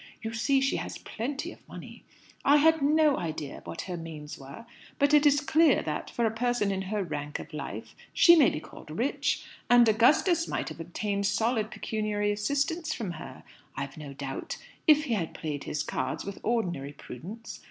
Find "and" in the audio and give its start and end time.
9.69-9.87